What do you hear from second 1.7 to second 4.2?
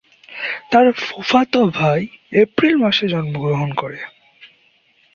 ভাই এপ্রিল মাসে জন্মগ্রহণ করে।